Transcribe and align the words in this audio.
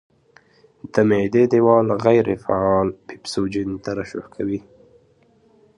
د 0.93 0.95
معدې 1.09 1.43
دېوال 1.51 1.87
غیر 2.05 2.25
فعال 2.43 2.87
پیپسوجین 3.07 3.69
ترشح 3.85 4.25
کوي. 4.35 4.59